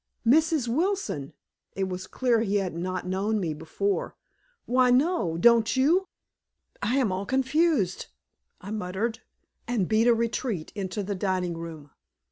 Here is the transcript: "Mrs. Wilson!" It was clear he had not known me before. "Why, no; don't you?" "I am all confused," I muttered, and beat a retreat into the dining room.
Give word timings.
"Mrs. 0.25 0.67
Wilson!" 0.67 1.33
It 1.75 1.83
was 1.87 2.07
clear 2.07 2.39
he 2.39 2.55
had 2.55 2.73
not 2.73 3.05
known 3.05 3.39
me 3.39 3.53
before. 3.53 4.17
"Why, 4.65 4.89
no; 4.89 5.37
don't 5.37 5.75
you?" 5.77 6.07
"I 6.81 6.97
am 6.97 7.11
all 7.11 7.27
confused," 7.27 8.07
I 8.59 8.71
muttered, 8.71 9.19
and 9.67 9.87
beat 9.87 10.07
a 10.07 10.15
retreat 10.15 10.71
into 10.73 11.03
the 11.03 11.13
dining 11.13 11.55
room. 11.55 11.91